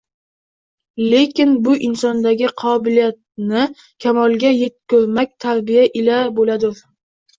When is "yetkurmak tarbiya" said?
4.63-5.85